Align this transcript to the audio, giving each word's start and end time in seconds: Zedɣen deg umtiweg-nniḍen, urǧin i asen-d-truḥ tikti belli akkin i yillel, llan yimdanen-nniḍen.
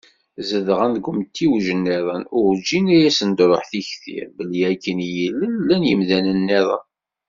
Zedɣen 0.49 0.91
deg 0.95 1.05
umtiweg-nniḍen, 1.09 2.23
urǧin 2.39 2.85
i 2.95 2.97
asen-d-truḥ 3.09 3.63
tikti 3.71 4.17
belli 4.35 4.61
akkin 4.71 4.99
i 5.05 5.09
yillel, 5.15 5.53
llan 5.61 5.87
yimdanen-nniḍen. 5.89 6.85